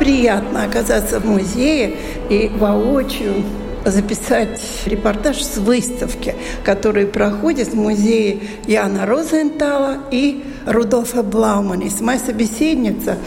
[0.00, 1.94] Приятно оказаться в музее
[2.30, 3.44] и воочию
[3.84, 12.00] записать репортаж с выставки, который проходит в музее Яна Розентала и Рудольфа Блауманис.
[12.00, 13.18] Моя собеседница,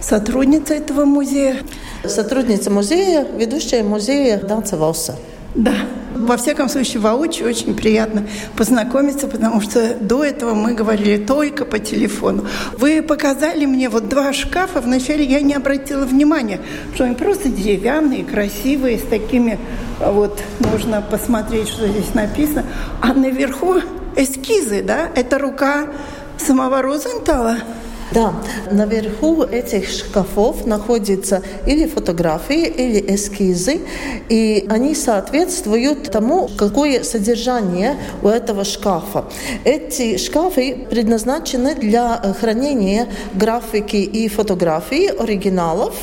[0.00, 1.58] сотрудница этого музея.
[2.04, 5.16] Сотрудница музея, ведущая музея Данца Валса.
[5.54, 5.74] Да,
[6.22, 11.78] во всяком случае, воочию очень приятно познакомиться, потому что до этого мы говорили только по
[11.78, 12.46] телефону.
[12.78, 14.80] Вы показали мне вот два шкафа.
[14.80, 16.60] Вначале я не обратила внимания,
[16.94, 19.58] что они просто деревянные, красивые, с такими
[20.00, 22.64] вот можно посмотреть, что здесь написано.
[23.00, 23.76] А наверху
[24.16, 25.08] эскизы, да?
[25.14, 25.86] Это рука
[26.38, 27.58] самого Розентала.
[28.14, 28.34] Да,
[28.70, 33.80] наверху этих шкафов находятся или фотографии, или эскизы,
[34.28, 39.24] и они соответствуют тому, какое содержание у этого шкафа.
[39.64, 45.94] Эти шкафы предназначены для хранения графики и фотографий оригиналов,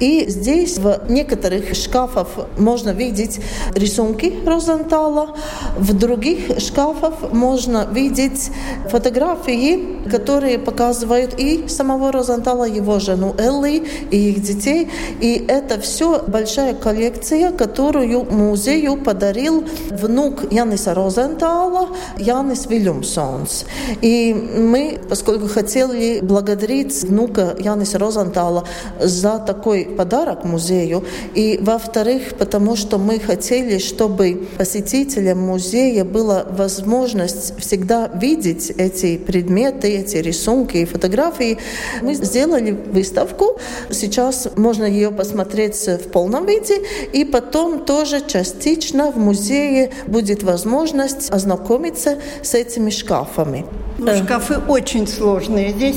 [0.00, 2.28] и здесь в некоторых шкафах
[2.58, 3.40] можно видеть
[3.74, 5.34] рисунки Розентала,
[5.78, 8.50] в других шкафах можно видеть
[8.90, 14.88] фотографии, которые показывают и самого Розентала, его жену Элли и их детей.
[15.20, 21.88] И это все большая коллекция, которую музею подарил внук Яниса Розентала,
[22.18, 23.66] Янис Вильямсонс.
[24.02, 28.64] И мы, поскольку хотели благодарить внука Яниса Розентала
[29.00, 31.04] за такой подарок музею,
[31.34, 39.88] и во-вторых, потому что мы хотели, чтобы посетителям музея была возможность всегда видеть эти предметы,
[39.88, 41.58] эти рисунки и фотографии, фотографии.
[42.02, 43.58] Мы сделали выставку.
[43.90, 46.82] Сейчас можно ее посмотреть в полном виде.
[47.12, 53.64] И потом тоже частично в музее будет возможность ознакомиться с этими шкафами.
[53.98, 55.70] Ну, шкафы очень сложные.
[55.70, 55.96] Здесь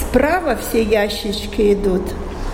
[0.00, 2.02] справа все ящички идут.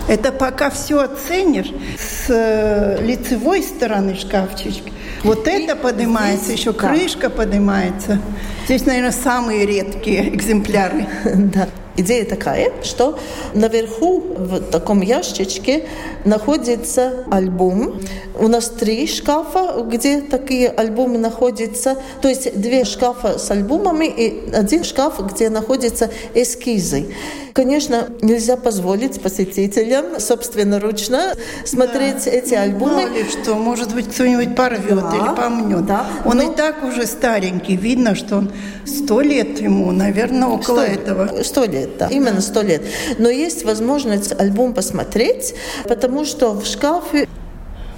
[0.07, 4.91] Это пока все оценишь с э, лицевой стороны шкафчика.
[5.23, 8.19] Вот и это поднимается, еще крышка поднимается.
[8.65, 11.07] Здесь, наверное, самые редкие экземпляры.
[11.35, 11.67] Да.
[11.97, 13.17] Идея такая, что
[13.53, 15.85] наверху в таком ящичке
[16.25, 18.01] находится альбом.
[18.37, 21.97] У нас три шкафа, где такие альбомы находятся.
[22.21, 27.13] То есть две шкафа с альбомами и один шкаф, где находятся эскизы.
[27.55, 32.31] Конечно, нельзя позволить посетителям собственноручно смотреть да.
[32.31, 33.03] эти альбомы.
[33.03, 35.85] Мало ли что, может быть, кто-нибудь порвет да, или помнет.
[35.85, 36.51] Да, он но...
[36.51, 38.51] и так уже старенький, видно, что он
[38.85, 41.43] сто лет ему, наверное, около 100, этого.
[41.43, 42.81] Сто лет, да, именно сто лет.
[43.19, 45.55] Но есть возможность альбом посмотреть,
[45.87, 47.25] потому что в шкафе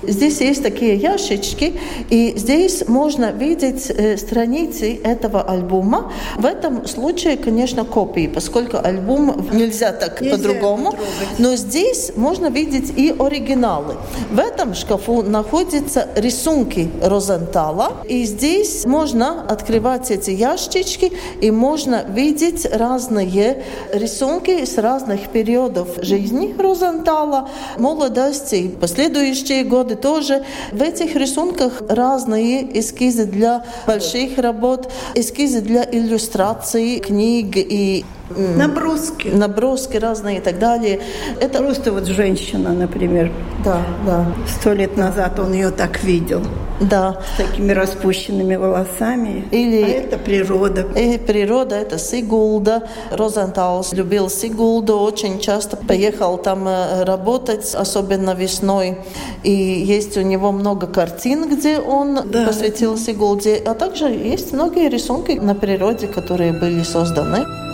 [0.04, 6.12] Здесь есть такие ящички, и здесь можно видеть э, страницы этого альбома.
[6.38, 10.94] В этом случае, конечно, копии, поскольку альбом нельзя так по-другому.
[11.40, 13.96] Но здесь можно видеть и оригиналы.
[14.32, 22.68] В этом шкафу находятся рисунки Розентала, и здесь можно открывать эти ящички, и можно видеть
[22.72, 30.44] разные рисунки с разных периодов жизни Розентала, молодости, последующие годы годы тоже.
[30.72, 39.28] В этих рисунках разные эскизы для больших работ, эскизы для иллюстраций книг и Наброски.
[39.30, 41.02] Наброски разные и так далее.
[41.40, 43.32] Это просто вот женщина, например.
[43.64, 44.26] Да, да.
[44.60, 46.42] Сто лет назад он ее так видел.
[46.80, 47.20] Да.
[47.34, 49.48] С такими распущенными волосами.
[49.52, 49.84] Или...
[49.84, 50.82] А это природа.
[50.96, 52.88] И природа, это Сигулда.
[53.12, 59.00] Розенталс любил Сигулду, очень часто поехал там э, работать, особенно весной.
[59.44, 62.46] И есть у него много картин, где он да.
[62.46, 63.62] посвятил Сигулде.
[63.66, 67.67] А также есть многие рисунки на природе, которые были созданы.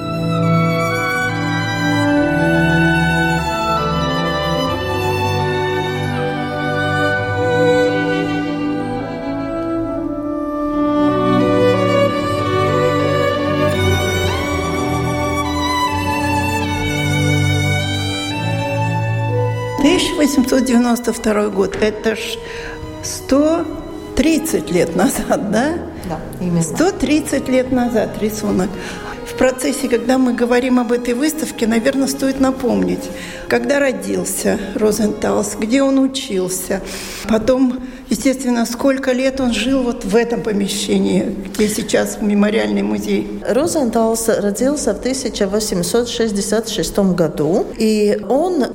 [20.93, 21.77] 1892 год.
[21.81, 22.37] Это ж
[23.03, 25.73] 130 лет назад, да?
[26.09, 26.63] Да, именно.
[26.63, 28.69] 130 лет назад рисунок.
[29.27, 33.09] В процессе, когда мы говорим об этой выставке, наверное, стоит напомнить,
[33.47, 36.81] когда родился Розенталс, где он учился,
[37.27, 37.79] потом,
[38.09, 43.41] естественно, сколько лет он жил вот в этом помещении, где сейчас мемориальный музей.
[43.47, 48.65] Розенталс родился в 1866 году, и он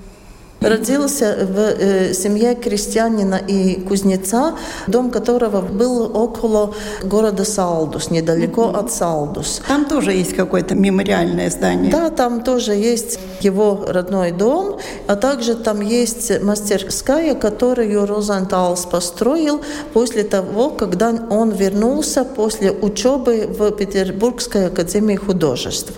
[0.60, 4.56] Родился в э, семье крестьянина и кузнеца,
[4.88, 6.74] дом которого был около
[7.04, 8.78] города Салдус, недалеко mm-hmm.
[8.78, 9.62] от Салдус.
[9.68, 11.92] Там тоже есть какое-то мемориальное здание.
[11.92, 19.60] Да, там тоже есть его родной дом, а также там есть мастерская, которую Розенталс построил
[19.92, 25.92] после того, когда он вернулся после учебы в Петербургской академии художеств.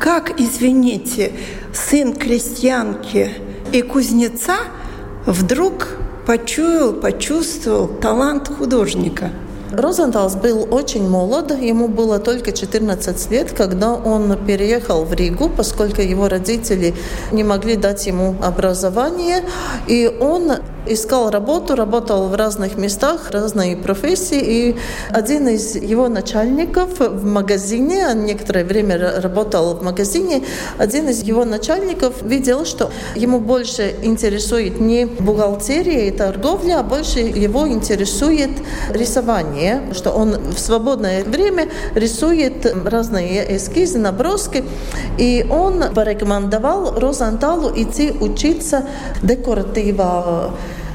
[0.00, 1.32] Как, извините,
[1.74, 4.56] сын крестьянки и кузнеца
[5.26, 5.88] вдруг
[6.26, 9.30] почуял, почувствовал талант художника–
[9.72, 16.00] Розенталс был очень молод, ему было только 14 лет, когда он переехал в Ригу, поскольку
[16.00, 16.94] его родители
[17.32, 19.44] не могли дать ему образование,
[19.86, 20.52] и он
[20.92, 24.76] искал работу, работал в разных местах, разные профессии, и
[25.10, 30.42] один из его начальников в магазине, он некоторое время работал в магазине,
[30.78, 37.20] один из его начальников видел, что ему больше интересует не бухгалтерия и торговля, а больше
[37.20, 38.50] его интересует
[38.90, 44.64] рисование, что он в свободное время рисует разные эскизы, наброски,
[45.18, 48.84] и он порекомендовал Розанталу идти учиться
[49.22, 50.54] декоративного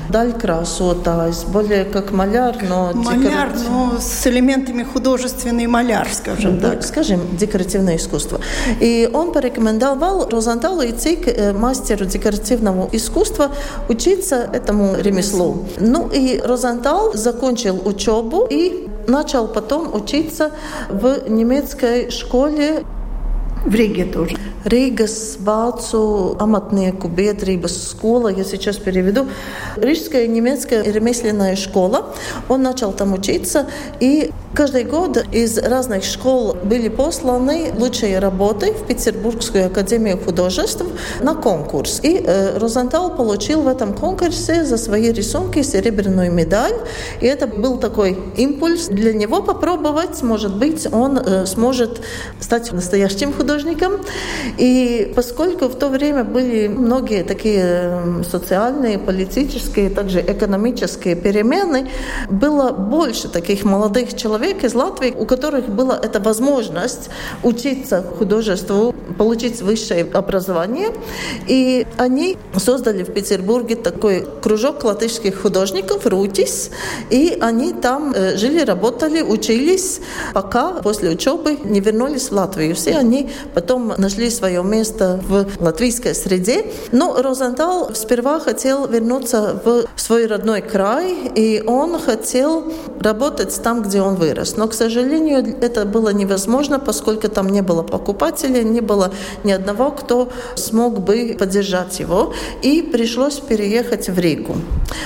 [0.10, 2.92] далькрасотājs, более как маляр, но...
[2.94, 6.84] Маляр, но с элементами художественный маляр, скажем так.
[6.84, 8.40] Скажем, декоративное искусство.
[8.80, 13.52] И он порекомендовал Розанталу идти к э, мастеру декоративного искусства
[13.90, 15.66] учиться этому ремеслу.
[15.80, 20.52] Ну и Розантал закончил учебу и начал потом учиться
[20.90, 22.84] в немецкой школе
[23.66, 24.36] в Риге тоже.
[24.64, 29.28] Рīgas Vācu amatnieku biedrības школа, я сейчас переведу.
[29.76, 32.14] Рижская немецкая ремесленная школа.
[32.48, 33.68] Он начал там учиться,
[34.00, 40.86] и каждый год из разных школ были посланы лучшие работы в Петербургскую академию художеств
[41.22, 42.00] на конкурс.
[42.02, 46.76] И э, Розентал получил в этом конкурсе за свои рисунки серебряную медаль.
[47.20, 52.02] И это был такой импульс для него попробовать, может быть, он э, сможет
[52.40, 53.94] стать настоящим художником художником.
[54.58, 61.90] И поскольку в то время были многие такие социальные, политические, также экономические перемены,
[62.30, 67.10] было больше таких молодых человек из Латвии, у которых была эта возможность
[67.44, 70.90] учиться художеству, получить высшее образование.
[71.48, 76.72] И они создали в Петербурге такой кружок латышских художников «Рутис»,
[77.10, 80.00] и они там э, жили, работали, учились,
[80.34, 82.76] пока после учебы не вернулись в Латвию.
[82.76, 86.66] Все они потом нашли свое место в латвийской среде.
[86.92, 94.02] Но Розентал сперва хотел вернуться в свой родной край, и он хотел работать там, где
[94.02, 94.58] он вырос.
[94.58, 99.12] Но, к сожалению, это было невозможно, поскольку там не было покупателей, не было
[99.44, 104.56] ни одного, кто смог бы поддержать его, и пришлось переехать в Ригу.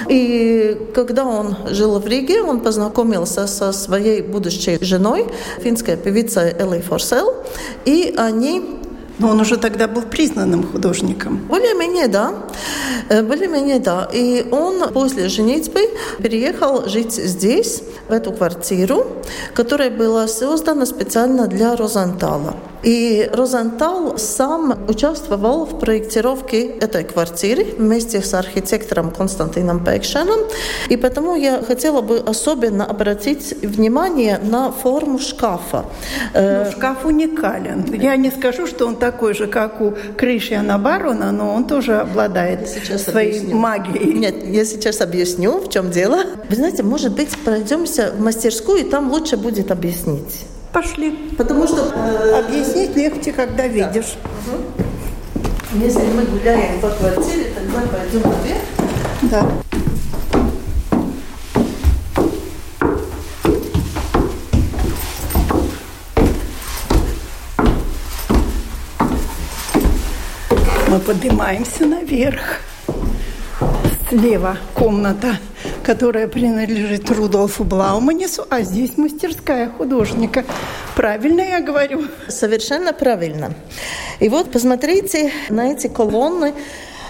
[0.09, 5.27] И когда он жил в Риге, он познакомился со своей будущей женой,
[5.59, 7.33] финской певицей Элей Форсел,
[7.85, 8.77] и они
[9.19, 11.37] но он уже тогда был признанным художником.
[11.49, 12.33] Более-менее, да.
[13.09, 14.07] Э, более-менее, да.
[14.13, 15.79] И он после женитьбы
[16.19, 19.07] переехал жить здесь, в эту квартиру,
[19.53, 22.55] которая была создана специально для Розентала.
[22.83, 30.39] И Розентал сам участвовал в проектировке этой квартиры вместе с архитектором Константином Пекшеном.
[30.89, 35.85] И потому я хотела бы особенно обратить внимание на форму шкафа.
[36.33, 37.93] Э, ну, шкаф уникален.
[37.93, 42.67] Я не скажу, что он такой же, как у Кришиана Барона, но он тоже обладает
[42.67, 43.57] сейчас своей объясню.
[43.57, 44.13] магией.
[44.13, 46.23] Нет, я сейчас объясню, в чем дело.
[46.49, 50.45] Вы знаете, может быть, пройдемся в мастерскую, и там лучше будет объяснить.
[50.71, 51.11] Пошли.
[51.37, 51.91] Потому что...
[51.95, 54.15] Э, Объяснить легче, когда видишь.
[54.45, 54.85] Угу.
[55.83, 58.61] Если мы гуляем по квартире, тогда пойдем наверх.
[59.23, 59.45] Да.
[70.89, 72.61] Мы поднимаемся наверх.
[74.09, 75.37] Слева комната
[75.87, 80.43] которая принадлежит Рудолфу Блауманису, а здесь мастерская художника.
[80.97, 82.03] Правильно я говорю?
[82.27, 83.53] Совершенно правильно.
[84.19, 86.53] И вот посмотрите на эти колонны,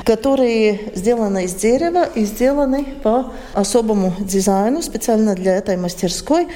[0.06, 6.48] которые сделаны из дерева и сделаны по особому дизайну специально для этой мастерской.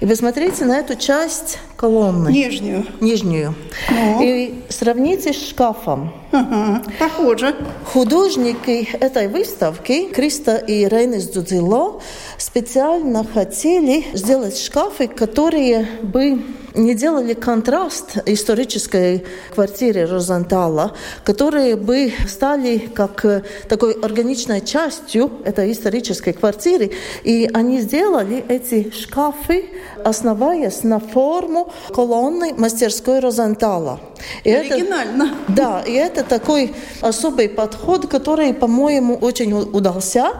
[0.00, 2.28] И посмотрите на эту часть колонны.
[2.28, 2.84] Нижнюю.
[3.00, 3.54] Нижнюю.
[3.88, 4.22] Ну.
[4.22, 6.12] И сравните с шкафом.
[6.32, 7.54] Ага, похоже.
[7.84, 12.00] Художники этой выставки, Криста и Рейнис Дудзило,
[12.38, 16.42] специально хотели сделать шкафы, которые бы
[16.74, 19.24] не делали контраст исторической
[19.54, 26.92] квартире Розентала, которые бы стали как э, такой органичной частью этой исторической квартиры.
[27.24, 29.66] И они сделали эти шкафы,
[30.04, 34.00] основываясь на форму колонны мастерской Розентала.
[34.44, 35.22] И Оригинально.
[35.24, 40.32] Это, да, и это такой особый подход, который, по-моему, очень удался.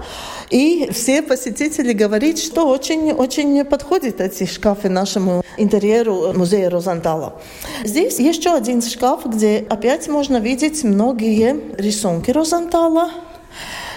[0.51, 7.41] И все посетители говорят, что очень-очень подходит эти шкафы нашему интерьеру музея Розентала.
[7.85, 13.11] Здесь еще один шкаф, где опять можно видеть многие рисунки Розентала.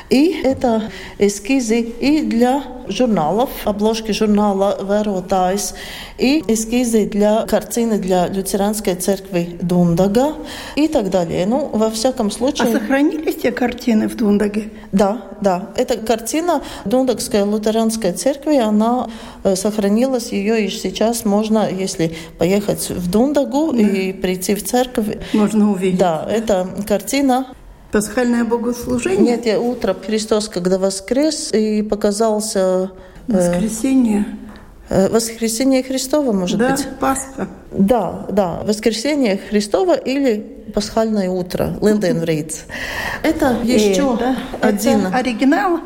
[0.09, 5.73] И это эскизы и для журналов, обложки журнала «Вērotājs»,
[6.17, 10.33] и эскизы для картины для лютеранской церкви Дундага
[10.75, 11.45] и так далее.
[11.45, 12.69] Ну, во всяком случае...
[12.69, 14.69] А сохранились те картины в Дундаге?
[14.91, 15.69] Да, да.
[15.75, 19.09] Эта картина Дундагской лютеранской церкви, она
[19.43, 23.79] э, сохранилась, ее и сейчас можно, если поехать в Дундагу да.
[23.79, 25.17] и прийти в церковь.
[25.33, 25.99] Можно увидеть.
[25.99, 27.47] Да, эта картина
[27.95, 29.37] Пасхальное богослужение?
[29.37, 32.91] Нет, я утро Христос, когда воскрес и показался...
[33.29, 34.25] Э, Воскресенье.
[34.89, 36.83] Э, воскресение Христова, может да, быть?
[36.83, 37.47] Да, Пасха.
[37.71, 42.65] Да, да, воскресение Христова или пасхальное утро, Линденврейц.
[43.23, 45.05] Это еще это, один...
[45.05, 45.79] Это оригинал?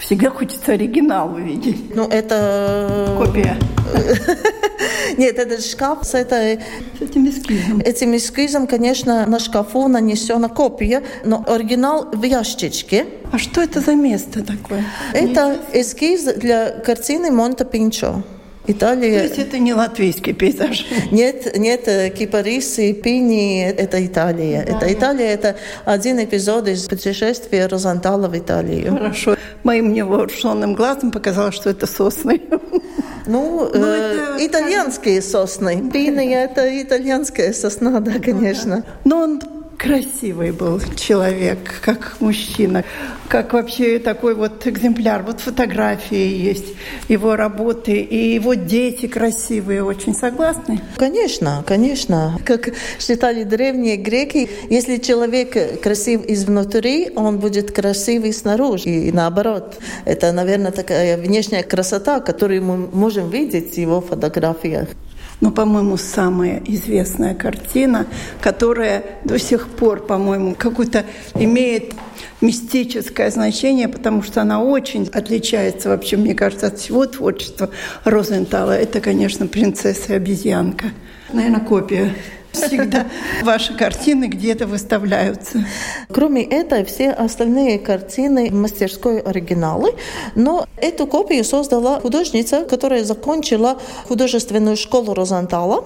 [0.00, 1.94] Всегда хочется оригинал увидеть.
[1.94, 3.14] Ну, это...
[3.18, 3.56] Копия.
[5.18, 6.60] Нет, этот шкаф с, этой,
[6.98, 7.80] с этим эскизом.
[7.80, 13.06] Этим эскизом, конечно, на шкафу нанесена копия, но оригинал в ящичке.
[13.30, 14.84] А что это за место такое?
[15.12, 18.22] Это эскиз для картины Монте Пинчо.
[18.66, 19.20] Италия...
[19.20, 20.86] То есть это не латвийский пейзаж?
[21.10, 24.64] Нет, нет, кипарисы, пини– это Италия.
[24.64, 24.76] Да.
[24.76, 28.92] Это Италия– это один эпизод из путешествия Розантала в Италию.
[28.92, 29.36] Хорошо.
[29.64, 32.40] Моим невооруженным глазом показалось, что это сосны.
[33.26, 34.46] Ну, ну э, это...
[34.46, 35.90] итальянские сосны.
[35.90, 38.84] Пины– это итальянская сосна, да, конечно.
[39.04, 39.40] Но он
[39.80, 42.84] красивый был человек, как мужчина,
[43.28, 45.22] как вообще такой вот экземпляр.
[45.22, 46.74] Вот фотографии есть
[47.08, 50.82] его работы, и его дети красивые, очень согласны?
[50.98, 52.38] Конечно, конечно.
[52.44, 59.78] Как считали древние греки, если человек красив изнутри, он будет красивый снаружи, и наоборот.
[60.04, 64.88] Это, наверное, такая внешняя красота, которую мы можем видеть в его фотографиях
[65.40, 68.06] ну, по-моему, самая известная картина,
[68.40, 71.94] которая до сих пор, по-моему, какую-то имеет
[72.40, 77.70] мистическое значение, потому что она очень отличается вообще, мне кажется, от всего творчества
[78.04, 78.72] Розентала.
[78.72, 80.86] Это, конечно, «Принцесса и обезьянка».
[81.32, 82.14] Наверное, копия
[82.52, 83.06] Всегда
[83.42, 85.64] ваши картины где-то выставляются.
[86.08, 89.94] Кроме этого, все остальные картины мастерской оригиналы.
[90.34, 93.78] Но эту копию создала художница, которая закончила
[94.08, 95.84] художественную школу Розентала.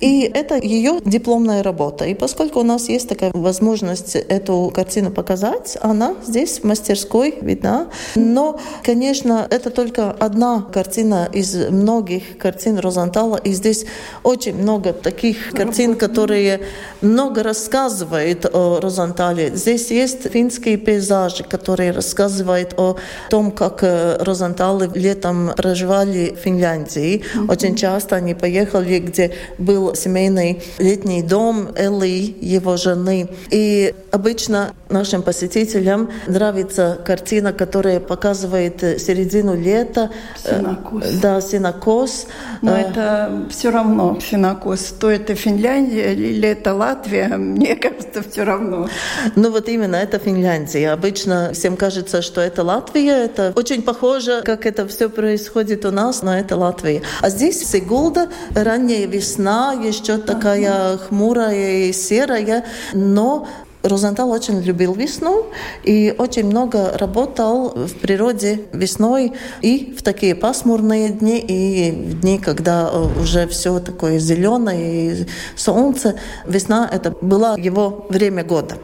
[0.00, 2.04] И это ее дипломная работа.
[2.06, 7.88] И поскольку у нас есть такая возможность эту картину показать, она здесь в мастерской видна.
[8.14, 13.36] Но, конечно, это только одна картина из многих картин Розентала.
[13.36, 13.86] И здесь
[14.22, 16.60] очень много таких картин, которые
[17.02, 19.50] много рассказывают о Розантале.
[19.54, 22.96] Здесь есть финские пейзажи, которые рассказывают о
[23.28, 27.20] том, как э, Розанталы летом проживали в Финляндии.
[27.20, 27.52] Mm-hmm.
[27.52, 33.28] Очень часто они поехали, где был семейный летний дом Элли, его жены.
[33.50, 40.10] И обычно нашим посетителям нравится картина, которая показывает середину лета.
[40.44, 41.04] Синокос.
[41.22, 42.26] Да, синокос.
[42.62, 44.94] Но это все равно синокос.
[45.00, 48.88] То это Финляндия, Финляндия или это Латвия, мне кажется, все равно.
[49.36, 50.92] Ну вот именно, это Финляндия.
[50.92, 53.24] Обычно всем кажется, что это Латвия.
[53.24, 57.02] Это очень похоже, как это все происходит у нас, но это Латвия.
[57.20, 63.46] А здесь Сигулда, ранняя весна, еще такая хмурая и серая, но
[63.82, 65.46] Розентал очень любил весну
[65.84, 69.32] и очень много работал в природе весной
[69.62, 75.26] и в такие пасмурные дни, и в дни, когда э, уже все такое зеленое и
[75.56, 76.16] солнце.
[76.46, 78.76] Весна– это было его время года.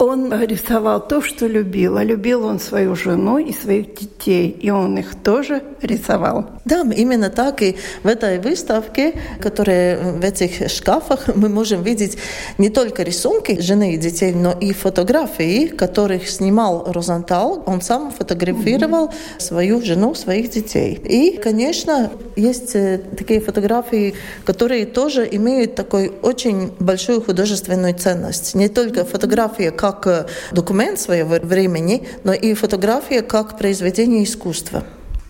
[0.00, 1.98] Он рисовал то, что любил.
[1.98, 4.48] А любил он свою жену и своих детей.
[4.48, 6.46] И он их тоже рисовал.
[6.64, 7.60] Да, именно так.
[7.60, 12.16] И в этой выставке, которая в этих шкафах, мы можем видеть
[12.56, 17.62] не только рисунки жены и детей, но и фотографии, которых снимал Розентал.
[17.66, 19.40] Он сам фотографировал mm-hmm.
[19.40, 20.94] свою жену, своих детей.
[20.94, 24.14] И, конечно, есть э, такие фотографии,
[24.46, 28.54] которые тоже имеют такой очень большую художественную ценность.
[28.54, 34.84] Не только фотография как как э, документ своего времени, но и фотография как произведение искусства.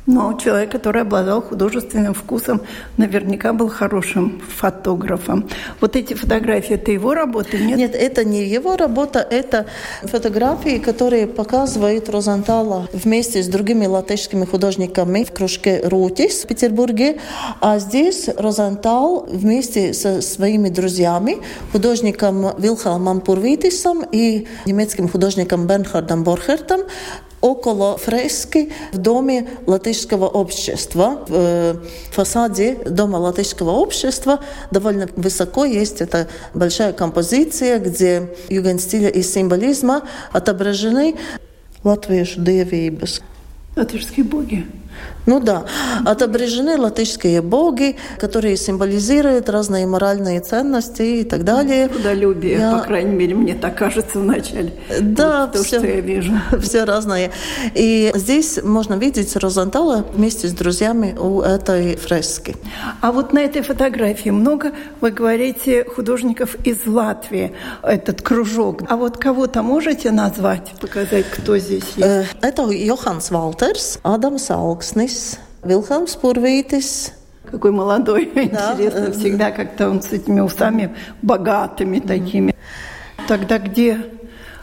[0.07, 2.63] Но человек, который обладал художественным вкусом,
[2.97, 5.49] наверняка был хорошим фотографом.
[5.81, 7.77] Вот эти фотографии, это его работы, нет?
[7.77, 9.67] Нет, это не его работа, это
[10.03, 17.19] фотографии, которые показывают Розентала вместе с другими латышскими художниками в кружке Рутис в Петербурге.
[17.61, 21.39] А здесь Розентал вместе со своими друзьями,
[21.73, 26.81] художником Вилхалмом Пурвитисом и немецким художником Бернхардом Борхертом,
[27.41, 31.25] около фрески в доме латышского общества.
[31.29, 31.75] В э,
[32.11, 41.17] фасаде дома латышского общества довольно высоко есть эта большая композиция, где югенстиля и символизма отображены
[41.85, 43.23] латвiešu dievības.
[43.77, 44.67] Латышские боги.
[45.27, 45.65] Ну да,
[46.05, 51.89] отображены латышские боги, которые символизируют разные моральные ценности и так далее.
[51.89, 52.73] Трудолюбие, я...
[52.73, 54.73] по крайней мере, мне так кажется вначале.
[55.01, 56.33] Да, вот то, все, что я вижу.
[56.61, 57.31] Все разное.
[57.75, 62.57] И здесь можно видеть Розентала вместе с друзьями у этой фрески.
[63.01, 67.53] А вот на этой фотографии много, вы говорите, художников из Латвии,
[67.83, 68.83] этот кружок.
[68.89, 71.99] А вот кого-то можете назвать, показать, кто здесь есть?
[71.99, 77.13] Э, это Йоханс Валтерс, Адамс Алкснис, Пурвītis, Vilhelms Пурвītis.
[77.51, 78.73] Какой молодой, да.
[78.75, 82.55] интересно, всегда как-то он с этими усами богатыми такими.
[83.29, 84.05] Тогда где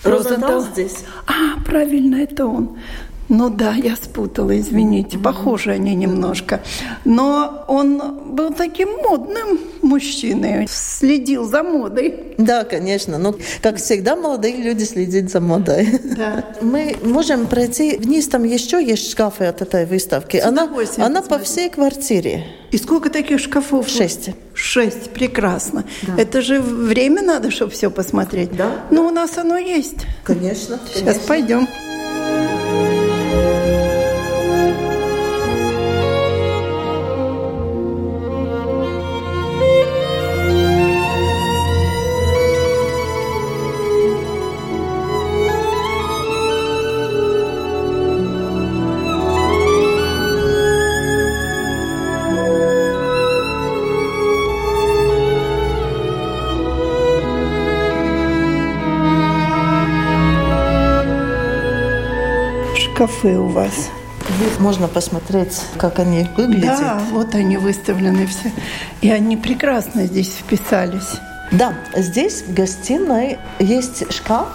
[0.03, 1.05] Розентал здесь?
[1.27, 2.77] А, правильно, это он.
[3.29, 5.17] Ну да, я спутала, извините.
[5.17, 6.61] Похожи они немножко.
[7.03, 12.35] Но он был таким модным мужчиной, следил за модой.
[12.37, 13.17] Да, конечно.
[13.17, 15.99] Ну, как всегда, молодые люди следят за модой.
[16.15, 16.45] Да.
[16.61, 20.37] Мы можем пройти вниз, там еще есть шкафы от этой выставки.
[20.37, 22.45] Она, она по всей квартире.
[22.71, 23.87] И сколько таких шкафов?
[23.87, 24.29] Шесть.
[24.53, 25.83] Шесть, прекрасно.
[26.03, 26.21] Да.
[26.21, 28.55] Это же время надо, чтобы все посмотреть.
[28.55, 28.85] Да.
[28.91, 30.05] Ну, у нас оно есть.
[30.23, 30.79] Конечно.
[30.93, 31.27] Сейчас конечно.
[31.27, 31.67] пойдем.
[63.07, 63.89] Кафе у вас.
[64.37, 66.77] Здесь можно посмотреть, как они выглядят.
[66.77, 68.51] Да, вот они выставлены все.
[69.01, 71.15] И они прекрасно здесь вписались.
[71.51, 74.49] Да, здесь в гостиной есть шкаф,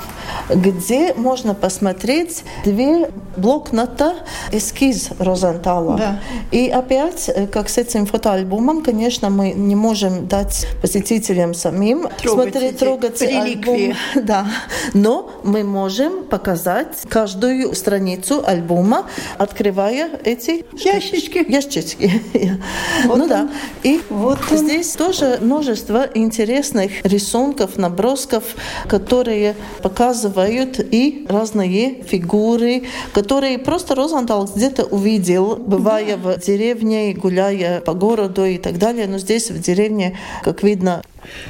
[0.50, 4.14] где можно посмотреть две блокнота
[4.50, 5.96] эскиз Розентала.
[5.96, 6.20] Да.
[6.50, 12.54] И опять, э, как с этим фотоальбомом, конечно, мы не можем дать посетителям самим трогать
[12.54, 13.94] смотреть, трогать альбом.
[14.14, 14.46] Да.
[14.94, 19.06] Но мы можем показать каждую страницу альбома,
[19.38, 21.44] открывая эти ящички.
[21.48, 22.22] Ящички.
[23.04, 23.28] Вот ну он.
[23.28, 23.48] да.
[23.82, 25.06] И вот здесь он.
[25.06, 28.44] тоже множество интересных рисунков, набросков,
[28.88, 33.21] которые показывают и разные фигуры, которые
[33.58, 36.32] просто Розентал где-то увидел, бывая да.
[36.32, 39.06] в деревне, гуляя по городу и так далее.
[39.06, 41.02] Но здесь в деревне, как видно,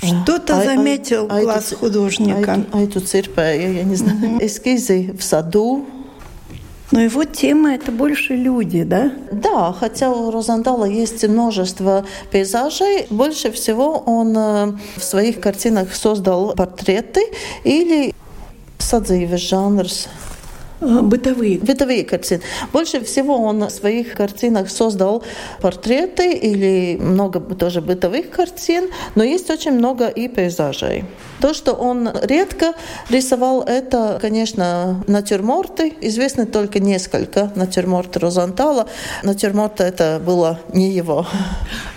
[0.02, 2.64] что-то а, заметил а, глаз а, художника.
[2.72, 4.44] А, а эту церковь, я, я не знаю, угу.
[4.44, 5.87] эскизы в саду,
[6.92, 9.12] но его тема– это больше люди, да?
[9.32, 16.52] Да, хотя у Розандала есть множество пейзажей, больше всего он э, в своих картинах создал
[16.54, 17.22] портреты
[17.64, 18.14] или
[18.78, 20.08] садzīves жанрс.
[20.83, 21.59] А, бытовые.
[21.59, 22.42] Бытовые картины.
[22.73, 25.23] Больше всего он в своих картинах создал
[25.61, 31.05] портреты или много тоже бытовых картин, но есть очень много и пейзажей.
[31.40, 32.75] То, что он редко
[33.09, 35.95] рисовал, это, конечно, натюрморты.
[36.01, 38.88] Известны только несколько натюрморты Розантала.
[39.23, 41.27] Натюрморты это было не его.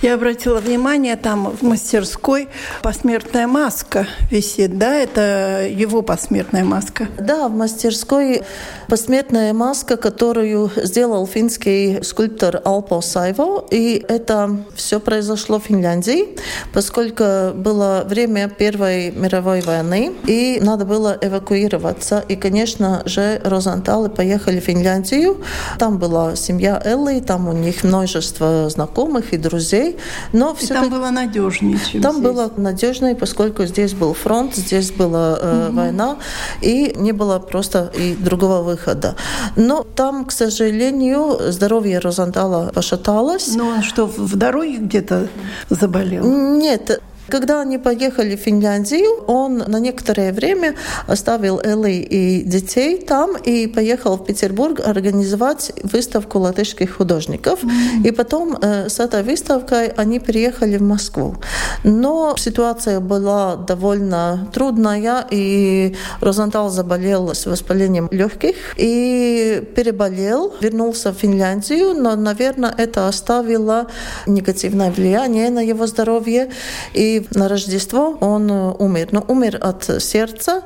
[0.01, 2.49] Я обратила внимание, там в мастерской
[2.81, 4.95] посмертная маска висит, да?
[4.95, 7.07] Это его посмертная маска.
[7.19, 8.43] Да, в мастерской
[8.87, 13.65] посмертная маска, которую сделал финский скульптор Алпо Сайво.
[13.71, 16.37] И это все произошло в Финляндии,
[16.73, 17.23] поскольку
[17.55, 22.23] было время Первой мировой войны, и надо было эвакуироваться.
[22.27, 25.37] И, конечно же, Розенталы поехали в Финляндию.
[25.79, 29.97] Там была семья Эллы, там у них множество знакомых и друзей.
[30.33, 32.25] Но и там было надежнее, чем Там здесь.
[32.25, 35.77] было надежнее, поскольку здесь был фронт, здесь была э, угу.
[35.77, 36.17] война,
[36.61, 39.15] и не было просто и другого выхода.
[39.55, 43.55] Но там, к сожалению, здоровье Розентала пошаталось.
[43.55, 45.27] Ну, он что, в дороге где-то
[45.69, 46.25] заболел?
[46.25, 50.75] Нет, когда они поехали в Финляндию, он на некоторое время
[51.07, 57.63] оставил Элли и детей там и поехал в Петербург организовать выставку латышских художников.
[57.63, 58.07] Mm-hmm.
[58.07, 61.35] И потом э, с этой выставкой они переехали в Москву.
[61.83, 71.15] Но ситуация была довольно трудная, и Розентал заболел с воспалением легких и переболел, вернулся в
[71.15, 73.87] Финляндию, но, наверное, это оставило
[74.27, 76.49] негативное влияние на его здоровье.
[76.93, 79.09] И на Рождество он э, умер.
[79.11, 80.61] Но ну, умер от сердца,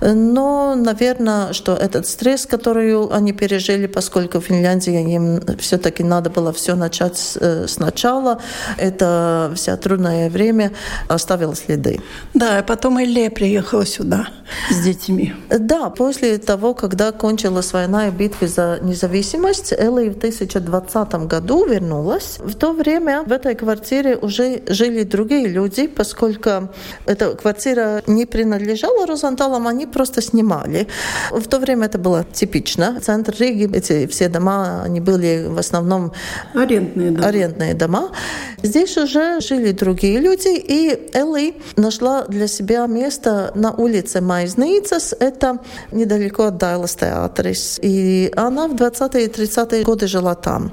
[0.00, 6.52] но, наверное, что этот стресс, который они пережили, поскольку в Финляндии им все-таки надо было
[6.52, 8.40] все начать э, сначала,
[8.76, 10.72] это вся трудное время
[11.08, 12.00] оставило следы.
[12.34, 14.28] Да, а потом Илья приехала сюда
[14.70, 15.34] с детьми.
[15.48, 22.38] Да, после того, когда кончилась война и битвы за независимость, Элли в 2020 году вернулась.
[22.38, 26.68] В то время в этой квартире уже жили другие люди, поскольку
[27.06, 30.86] эта квартира не принадлежала Розенталам, они просто снимали.
[31.30, 33.00] В то время это было типично.
[33.00, 36.12] Центр Риги, эти все дома, они были в основном
[36.54, 37.28] арендные дома.
[37.28, 38.10] Арендные дома.
[38.62, 45.14] Здесь уже жили другие люди, и Элли нашла для себя место на улице Майзницас.
[45.18, 45.58] Это
[45.92, 47.78] недалеко от Дайлас театрис.
[47.82, 50.72] И она в 20-е и 30-е годы жила там.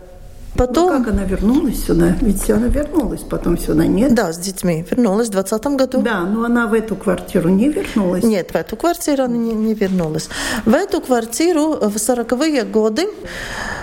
[0.56, 0.92] Потом...
[0.92, 2.16] Ну, как она вернулась сюда?
[2.22, 4.14] Ведь она вернулась потом сюда, нет?
[4.14, 4.86] Да, с детьми.
[4.90, 6.02] Вернулась в 2020 году.
[6.02, 8.24] Да, но она в эту квартиру не вернулась?
[8.24, 10.30] Нет, в эту квартиру она не, не вернулась.
[10.66, 13.08] В эту квартиру в 40-е годы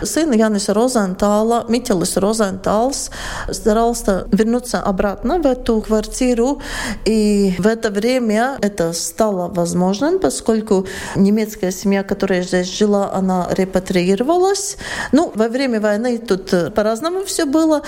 [0.02, 3.10] сын Яниса Розентала, Митялис Розенталс,
[3.50, 6.60] старался вернуться обратно в эту квартиру.
[7.04, 14.76] И в это время это стало возможным, поскольку немецкая семья, которая здесь жила, она репатриировалась.
[15.12, 17.82] Ну, во время войны тут по-разному все было,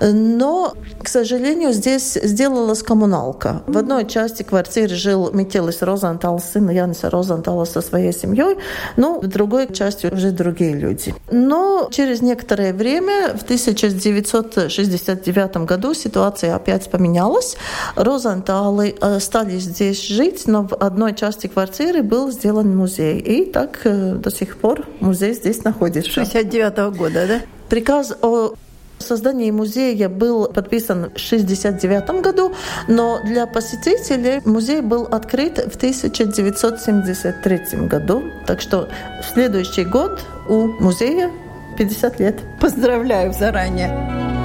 [0.00, 3.62] но, к сожалению, здесь сделалась коммуналка.
[3.66, 8.56] В одной части квартиры жил Микелис Розентал, сын Яниса Розентала со своей семьей,
[8.96, 11.14] но в другой части уже другие люди.
[11.30, 17.56] Но через некоторое время, в 1969 году, ситуация опять поменялась.
[17.96, 23.18] Розенталы э, стали здесь жить, но в одной части квартиры был сделан музей.
[23.18, 26.10] И так э, до сих пор музей здесь находится.
[26.10, 27.40] 69 -го года, да?
[27.72, 28.52] Приказ о
[28.98, 32.52] создании музея был подписан в 1969 году,
[32.86, 38.24] но для посетителей музей был открыт в 1973 году.
[38.46, 38.90] Так что
[39.22, 41.30] в следующий год у музея
[41.78, 42.40] 50 лет.
[42.60, 44.41] Поздравляю заранее.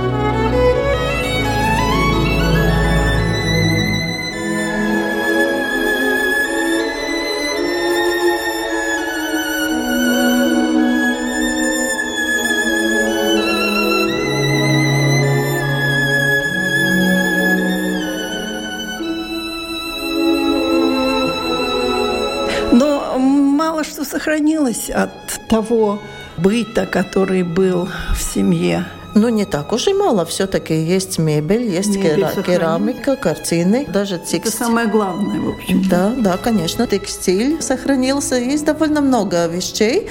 [23.83, 25.09] Сохранилось от
[25.47, 25.99] того
[26.37, 28.85] быта, который был в семье.
[29.15, 30.25] Ну, не так уж и мало.
[30.25, 34.39] Все-таки есть мебель, есть мебель кера- керамика, картины, даже текстиль.
[34.41, 35.83] Это самое главное, в общем.
[35.89, 36.85] Да, да, конечно.
[36.85, 38.35] Текстиль сохранился.
[38.35, 40.07] Есть довольно много вещей.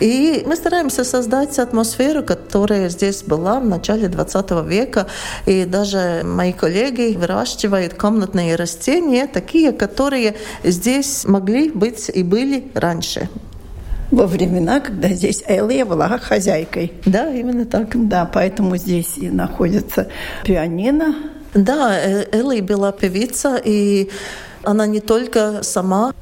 [0.00, 5.06] И мы стараемся создать атмосферу, которая здесь была в начале 20 века.
[5.46, 10.34] И даже мои коллеги выращивают комнатные растения, такие, которые
[10.64, 13.28] здесь могли быть и были раньше
[14.10, 16.92] во времена, когда здесь Элия была хозяйкой.
[17.04, 17.88] Да, именно так.
[18.08, 20.08] Да, поэтому здесь и находится
[20.44, 21.14] пианино.
[21.54, 24.08] Да, э, Элли была певица, и
[24.62, 26.12] она не только сама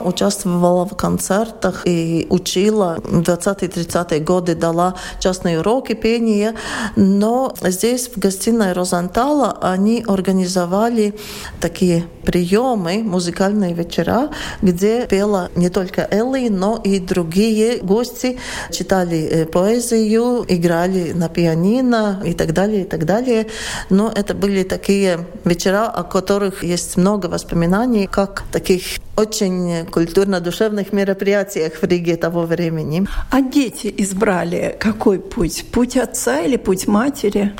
[0.00, 2.98] участвовала в концертах и учила.
[3.02, 6.54] В 20-30-е годы дала частные уроки пения.
[6.96, 11.14] Но здесь, в гостиной Розентала, они организовали
[11.60, 14.30] такие приемы, музыкальные вечера,
[14.62, 18.38] где пела не только Элли, но и другие гости,
[18.70, 23.46] читали э, поэзию, играли на пианино и так далее, и так далее.
[23.90, 31.72] Но это были такие вечера, о которых есть много воспоминаний, как таких очень культурно-душевных мероприятиях
[31.82, 33.06] в Риге того времени.
[33.30, 35.64] А дети избрали какой путь?
[35.72, 37.52] Путь отца или путь матери?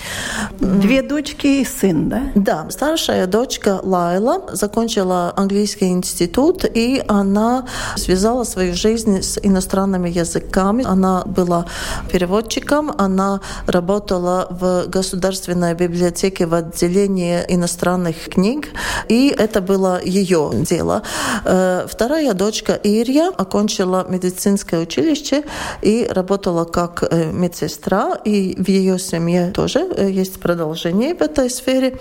[0.60, 2.22] Две дочки и сын, да?
[2.36, 2.70] Да.
[2.70, 7.66] Старшая дочка Лайла закончила английский институт, и она
[7.96, 10.84] связала свою жизнь с иностранными языками.
[10.86, 11.66] Она была
[12.12, 18.68] переводчиком, она работала в государственной библиотеке в отделении иностранных книг,
[19.08, 21.02] и это было ее дело.
[21.48, 25.44] Э, вторая дочка Ирия окончила медицинское училище
[25.80, 31.48] и работала как э, медсестра, и в ее семье тоже э, есть продолжение в этой
[31.48, 31.98] сфере.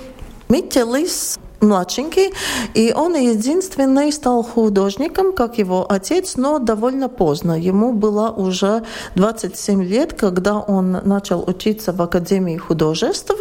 [0.49, 0.85] Митя
[1.61, 2.33] младшенький,
[2.73, 7.59] и он единственный стал художником, как его отец, но довольно поздно.
[7.59, 8.83] Ему было уже
[9.15, 13.33] 27 лет, когда он начал учиться в Академии художеств.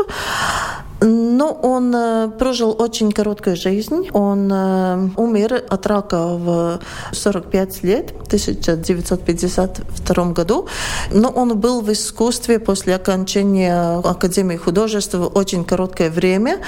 [1.01, 4.09] Но он э, прожил очень короткую жизнь.
[4.13, 6.81] Он э, умер от рака в
[7.13, 10.67] 45 лет, в 1952 году.
[11.13, 16.61] Но он был в искусстве после окончания Академии художеств очень короткое время.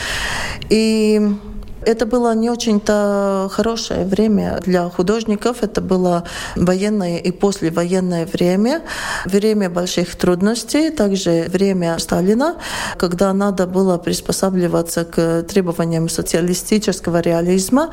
[0.69, 1.21] И
[1.85, 5.63] это было не очень-то хорошее время для художников.
[5.63, 6.25] Это было
[6.57, 8.83] военное и послевоенное время,
[9.25, 12.57] время больших трудностей, также время Сталина,
[12.97, 17.91] когда надо было приспосабливаться к требованиям социалистического реализма.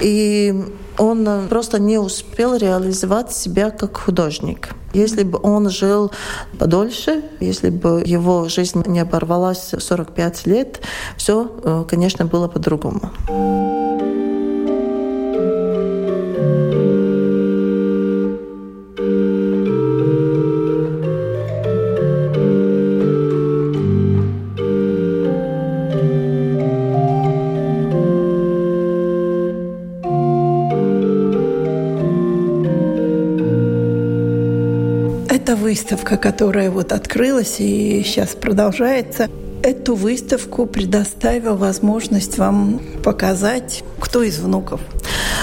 [0.00, 0.54] И
[0.98, 4.68] он просто не успел реализовать себя как художник.
[4.96, 6.10] Если бы он жил
[6.58, 10.80] подольше, если бы его жизнь не оборвалась 45 лет,
[11.18, 13.12] все, э, конечно, было по-другому.
[35.76, 39.28] Выставка, которая вот открылась и сейчас продолжается,
[39.62, 44.80] эту выставку предоставил возможность вам показать, кто из внуков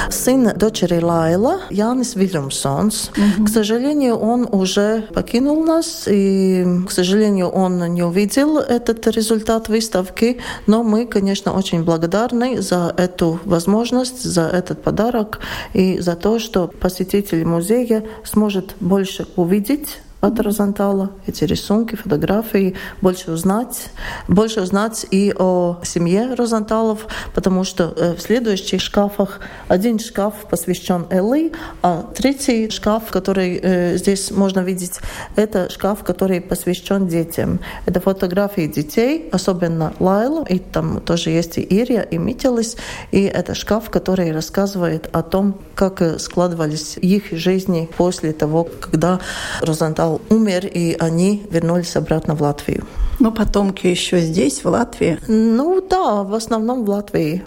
[0.10, 3.12] сын дочери Лайла, Янис Вильямсонс.
[3.12, 3.46] Угу.
[3.46, 10.40] К сожалению, он уже покинул нас, и, к сожалению, он не увидел этот результат выставки,
[10.66, 15.40] но мы, конечно, очень благодарны за эту возможность, за этот подарок
[15.74, 23.32] и за то, что посетитель музея сможет больше увидеть от Розентала, эти рисунки, фотографии, больше
[23.32, 23.90] узнать,
[24.30, 31.08] больше узнать и о семье Розенталов, потому что э, в следующих шкафах один шкаф посвящен
[31.10, 35.02] Элли, а третий шкаф, который э, здесь можно видеть,
[35.36, 37.60] это шкаф, который посвящен детям.
[37.86, 42.78] Это фотографии детей, особенно Лайла, и там тоже есть и Ирия, и Митилис,
[43.12, 49.20] и это шкаф, который рассказывает о том, как э, складывались их жизни после того, когда
[49.60, 52.86] Розентал Павел умер, и они вернулись обратно в Латвию.
[53.20, 55.20] Но потомки еще здесь, в Латвии?
[55.28, 57.44] Ну да, в основном в Латвии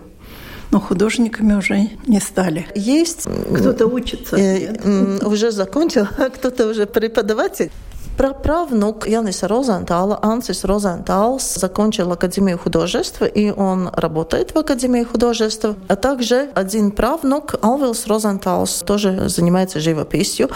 [0.72, 2.66] но художниками уже не стали.
[2.74, 3.28] Есть.
[3.54, 4.36] Кто-то учится.
[4.36, 7.70] Э, уже закончил, а кто-то уже преподаватель.
[8.16, 15.66] Праправнук Яниса Розентала, Ансис Розенталс, закончил Академию художеств, и он работает в Академии художеств.
[15.88, 20.48] А также один правнук, Алвилс Розенталс, тоже занимается живописью.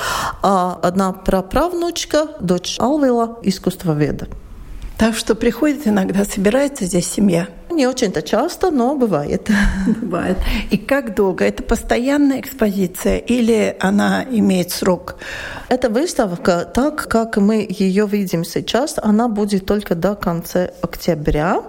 [0.43, 4.29] А одна праправнучка, дочь Алвила, искусствоведа.
[4.97, 9.51] Так что приходит иногда, собирается здесь семья– не очень-то часто, но бывает.
[10.03, 10.37] Бывает.
[10.71, 11.45] И как долго?
[11.45, 15.17] Это постоянная экспозиция или она имеет срок?
[15.69, 21.63] Эта выставка, так как мы ее видим сейчас, она будет только до конца октября.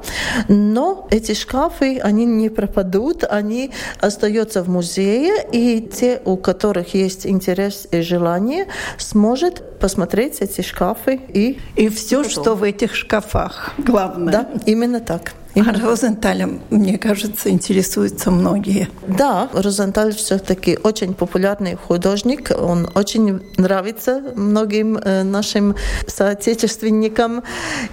[0.48, 7.26] Но эти шкафы, они не пропадут, они остаются в музее, и те, у которых есть
[7.26, 11.60] интерес и желание, сможет посмотреть эти шкафы и...
[11.76, 14.32] И все, что в этих шкафах, главное.
[14.32, 15.34] Да, именно так.
[15.56, 18.88] А Розенталем, мне кажется, интересуются многие.
[19.08, 22.52] Да, Розенталь все-таки очень популярный художник.
[22.58, 25.76] Он очень нравится многим э, нашим
[26.08, 27.44] соотечественникам.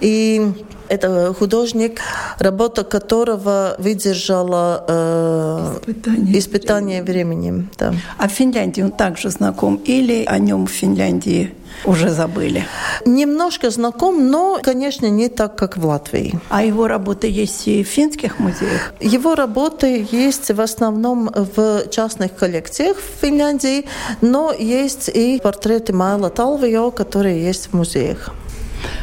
[0.00, 0.52] И
[0.88, 2.00] это художник,
[2.38, 7.70] работа которого выдержала э, испытание, испытание временем.
[7.78, 7.94] Да.
[8.16, 12.64] А в Финляндии он также знаком или о нем в Финляндии уже забыли?
[13.04, 16.38] Немножко знаком, но, конечно, не так, как в Латвии.
[16.48, 18.94] А его работы есть и в финских музеях?
[19.00, 23.84] Его работы есть в основном в частных коллекциях в Финляндии,
[24.20, 28.30] но есть и портреты Майла Талвио, которые есть в музеях.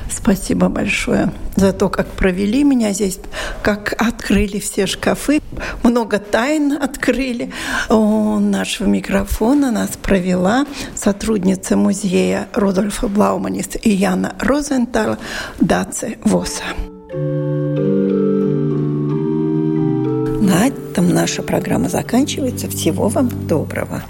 [0.10, 3.20] Спасибо большое за то, как провели меня здесь,
[3.62, 5.42] как открыли все шкафы.
[5.84, 7.52] много тайн открыли.
[7.90, 15.18] У нашего микрофона нас провела сотрудница музея Рудольфа Блауманис и Яна Розентал
[15.60, 16.64] Даце Воса.
[20.42, 22.70] На этом наша программа заканчивается.
[22.70, 24.04] Всего вам доброго.